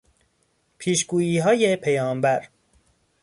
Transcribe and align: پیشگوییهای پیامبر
پیشگوییهای 0.77 1.75
پیامبر 1.75 2.49